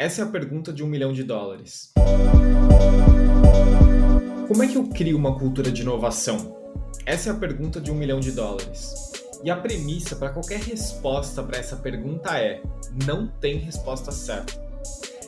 [0.00, 1.92] Essa é a pergunta de um milhão de dólares.
[4.48, 6.56] Como é que eu crio uma cultura de inovação?
[7.04, 8.94] Essa é a pergunta de um milhão de dólares.
[9.44, 12.62] E a premissa para qualquer resposta para essa pergunta é:
[13.04, 14.54] não tem resposta certa.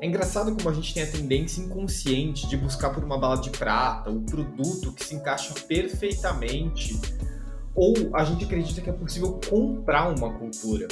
[0.00, 3.50] É engraçado como a gente tem a tendência inconsciente de buscar por uma bala de
[3.50, 6.98] prata, um produto que se encaixa perfeitamente,
[7.74, 10.88] ou a gente acredita que é possível comprar uma cultura.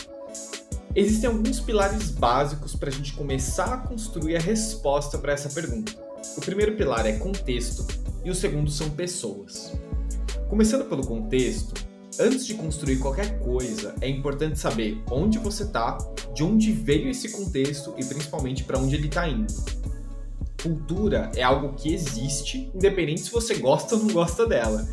[0.95, 5.93] Existem alguns pilares básicos para a gente começar a construir a resposta para essa pergunta.
[6.37, 7.87] O primeiro pilar é contexto
[8.23, 9.73] e o segundo são pessoas.
[10.51, 11.73] Começando pelo contexto,
[12.21, 15.97] antes de construir qualquer coisa, é importante saber onde você está,
[16.35, 19.51] de onde veio esse contexto e principalmente para onde ele está indo.
[20.63, 24.87] Cultura é algo que existe, independente se você gosta ou não gosta dela.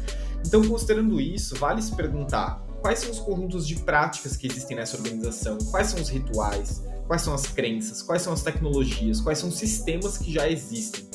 [0.47, 4.97] Então, considerando isso, vale se perguntar quais são os conjuntos de práticas que existem nessa
[4.97, 9.49] organização, quais são os rituais, quais são as crenças, quais são as tecnologias, quais são
[9.49, 11.07] os sistemas que já existem.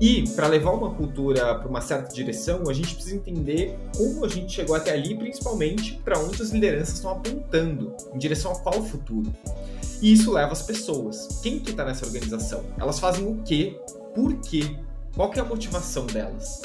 [0.00, 4.28] E para levar uma cultura para uma certa direção, a gente precisa entender como a
[4.28, 8.82] gente chegou até ali, principalmente para onde as lideranças estão apontando, em direção a qual
[8.82, 9.32] futuro.
[10.00, 11.40] E isso leva as pessoas.
[11.40, 12.64] Quem que está nessa organização?
[12.80, 13.78] Elas fazem o quê?
[14.12, 14.76] Por quê?
[15.14, 16.62] Qual que é a motivação delas?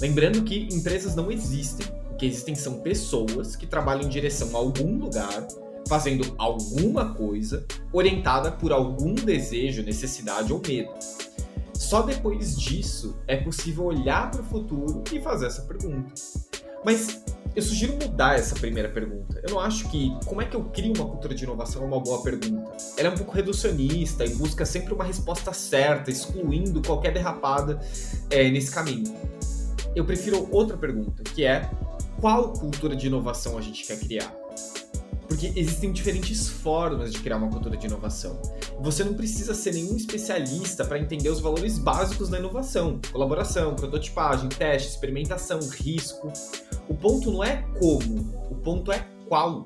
[0.00, 1.86] Lembrando que empresas não existem
[2.20, 5.48] que existem são pessoas que trabalham em direção a algum lugar,
[5.88, 10.90] fazendo alguma coisa, orientada por algum desejo, necessidade ou medo.
[11.72, 16.12] Só depois disso é possível olhar para o futuro e fazer essa pergunta.
[16.84, 17.24] Mas
[17.56, 19.40] eu sugiro mudar essa primeira pergunta.
[19.42, 22.00] Eu não acho que como é que eu crio uma cultura de inovação é uma
[22.00, 22.70] boa pergunta.
[22.98, 27.80] Ela é um pouco reducionista e busca sempre uma resposta certa, excluindo qualquer derrapada
[28.28, 29.10] é, nesse caminho.
[29.96, 31.68] Eu prefiro outra pergunta, que é
[32.20, 34.34] qual cultura de inovação a gente quer criar.
[35.26, 38.40] Porque existem diferentes formas de criar uma cultura de inovação.
[38.80, 44.48] Você não precisa ser nenhum especialista para entender os valores básicos da inovação: colaboração, prototipagem,
[44.48, 46.32] teste, experimentação, risco.
[46.88, 49.64] O ponto não é como, o ponto é qual.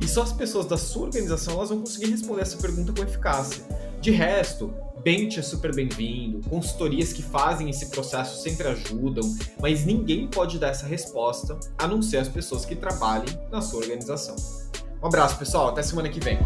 [0.00, 3.64] E só as pessoas da sua organização elas vão conseguir responder essa pergunta com eficácia.
[4.02, 4.74] De resto,
[5.04, 9.22] bench é super bem-vindo, consultorias que fazem esse processo sempre ajudam,
[9.60, 13.78] mas ninguém pode dar essa resposta a não ser as pessoas que trabalhem na sua
[13.78, 14.34] organização.
[15.00, 16.36] Um abraço, pessoal, até semana que vem.